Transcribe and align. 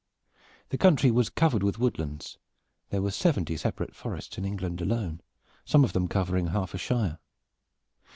The 0.69 0.79
country 0.79 1.11
was 1.11 1.29
covered 1.29 1.61
with 1.61 1.77
woodlands 1.77 2.39
there 2.89 3.03
were 3.03 3.11
seventy 3.11 3.55
separate 3.55 3.93
forests 3.93 4.35
in 4.39 4.45
England 4.45 4.81
alone, 4.81 5.21
some 5.63 5.83
of 5.83 5.93
them 5.93 6.07
covering 6.07 6.47
half 6.47 6.73
a 6.73 6.79
shire. 6.79 7.19